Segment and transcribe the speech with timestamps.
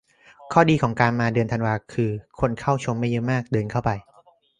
[0.51, 3.89] ข้อดีของการมาเดือนธันวาคือ คนเข้าชมไม่เยอะมาก เดินเข้าไป